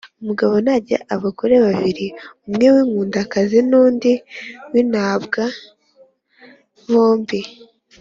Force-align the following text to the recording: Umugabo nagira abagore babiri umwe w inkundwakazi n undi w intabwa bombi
Umugabo 0.21 0.53
nagira 0.65 0.99
abagore 1.15 1.55
babiri 1.65 2.05
umwe 2.47 2.67
w 2.73 2.75
inkundwakazi 2.81 3.57
n 3.69 3.71
undi 3.83 4.13
w 4.71 4.73
intabwa 4.81 5.43
bombi 6.91 7.41